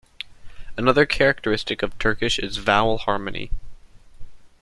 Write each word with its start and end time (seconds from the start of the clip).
Another 0.77 1.05
characteristic 1.05 1.83
of 1.83 1.95
Turkish 1.99 2.39
is 2.39 2.57
vowel 2.57 2.97
harmony. 2.97 3.51